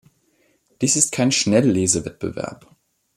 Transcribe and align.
Dies 0.81 0.95
ist 0.95 1.11
kein 1.11 1.31
Schnelllesewettbewerb. 1.31 2.75